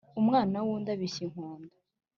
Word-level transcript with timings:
Umwana 0.19 0.55
w’undi 0.65 0.89
abishya 0.95 1.21
inkonda 1.27 1.75